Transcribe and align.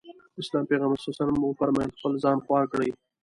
د 0.33 0.37
اسلام 0.41 0.63
پيغمبر 0.69 0.97
ص 1.03 1.05
وفرمايل 1.47 1.91
خپل 1.97 2.11
ځان 2.23 2.37
خوار 2.45 2.63
کړي. 2.73 2.89